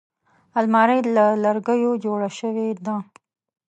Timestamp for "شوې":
2.39-2.67